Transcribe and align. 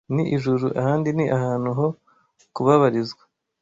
ni 0.15 0.23
ijuru, 0.35 0.65
ahandi 0.81 1.09
ni 1.17 1.25
ahantu 1.37 1.69
ho 1.77 1.85
kubabarizwa 2.53 3.23